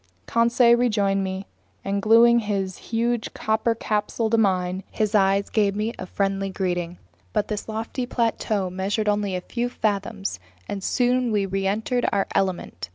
[0.25, 1.45] Conseil rejoined me,
[1.85, 6.97] and gluing his huge copper capsule to mine, his eyes gave me a friendly greeting.
[7.33, 12.89] But this lofty plateau measured only a few fathoms, and soon we reentered Our Element.